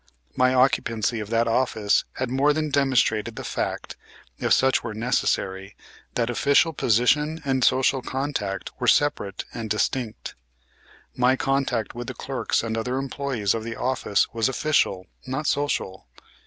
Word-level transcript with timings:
My 0.35 0.55
occupancy 0.55 1.19
of 1.19 1.29
that 1.29 1.47
office 1.47 2.05
had 2.13 2.31
more 2.31 2.53
than 2.53 2.71
demonstrated 2.71 3.35
the 3.35 3.43
fact, 3.43 3.97
if 4.39 4.51
such 4.51 4.83
were 4.83 4.95
necessary, 4.95 5.75
that 6.15 6.27
official 6.27 6.73
position 6.73 7.39
and 7.45 7.63
social 7.63 8.01
contact 8.01 8.71
were 8.79 8.87
separate 8.87 9.45
and 9.53 9.69
distinct. 9.69 10.33
My 11.15 11.35
contact 11.35 11.93
with 11.93 12.07
the 12.07 12.15
clerks 12.15 12.63
and 12.63 12.75
other 12.79 12.97
employees 12.97 13.53
of 13.53 13.63
the 13.63 13.75
office 13.75 14.27
was 14.33 14.49
official, 14.49 15.05
not 15.27 15.45
social. 15.45 16.07